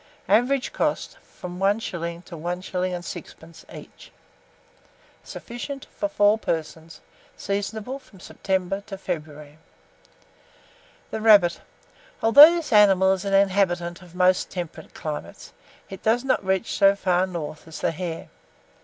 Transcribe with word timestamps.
Average 0.27 0.73
cost, 0.73 1.19
from 1.19 1.59
1s. 1.59 2.23
to 2.25 2.35
1s. 2.35 2.63
6d. 2.71 3.75
each. 3.77 4.11
Sufficient 5.23 5.85
for 5.95 6.09
4 6.09 6.39
persons. 6.39 7.01
Seasonable 7.37 7.99
from 7.99 8.19
September 8.19 8.81
to 8.87 8.97
February. 8.97 9.59
THE 11.11 11.21
RABBIT. 11.21 11.61
Though 12.19 12.31
this 12.31 12.73
animal 12.73 13.13
is 13.13 13.25
an 13.25 13.35
inhabitant 13.35 14.01
of 14.01 14.15
most 14.15 14.49
temperate 14.49 14.95
climates, 14.95 15.53
it 15.87 16.01
does 16.01 16.23
not 16.23 16.43
reach 16.43 16.73
so 16.75 16.95
far 16.95 17.27
north 17.27 17.67
as 17.67 17.79
the 17.81 17.91
hare. 17.91 18.29